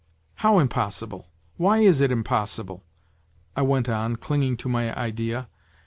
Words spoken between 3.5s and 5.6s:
I went on, clinging to my idea.